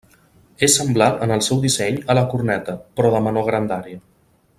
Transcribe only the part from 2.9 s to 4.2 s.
però de menor grandària.